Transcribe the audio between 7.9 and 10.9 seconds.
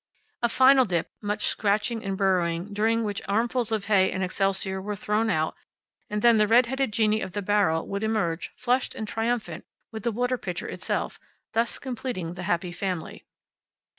emerge, flushed and triumphant, with the water pitcher